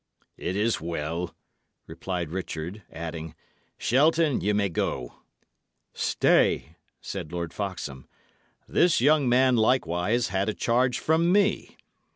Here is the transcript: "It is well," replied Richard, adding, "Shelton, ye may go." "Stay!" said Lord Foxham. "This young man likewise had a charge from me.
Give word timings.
"It 0.39 0.55
is 0.55 0.81
well," 0.81 1.35
replied 1.85 2.31
Richard, 2.31 2.81
adding, 2.91 3.35
"Shelton, 3.77 4.41
ye 4.41 4.51
may 4.51 4.67
go." 4.67 5.19
"Stay!" 5.93 6.75
said 7.01 7.31
Lord 7.31 7.53
Foxham. 7.53 8.07
"This 8.67 8.99
young 8.99 9.29
man 9.29 9.57
likewise 9.57 10.29
had 10.29 10.49
a 10.49 10.55
charge 10.55 10.97
from 10.97 11.31
me. 11.31 11.77